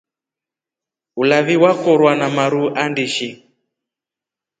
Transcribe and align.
Ulavi 1.21 1.55
wekorwa 1.61 2.11
na 2.19 2.27
maru 2.35 2.63
andishi. 2.81 3.29